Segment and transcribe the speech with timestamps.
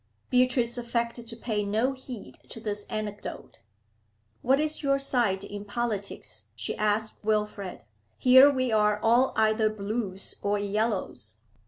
[0.31, 3.59] Beatrice affected to pay no heed to this anecdote.
[4.41, 7.83] 'What is your side in politics?' she asked Wilfrid.
[8.17, 11.37] 'Here we are all either Blues or Yellows.'